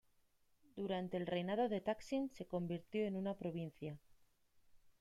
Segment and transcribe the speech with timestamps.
[0.75, 3.99] Durante el reinado de Taksin se convirtió en una provincia.